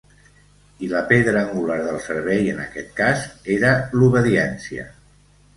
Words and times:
I 0.85 0.87
la 0.93 1.01
pedra 1.11 1.35
angular 1.49 1.75
del 1.83 2.01
servei, 2.07 2.49
en 2.55 2.63
aquest 2.65 2.91
cas, 3.01 3.29
era 3.59 3.75
l'obediència. 4.01 4.91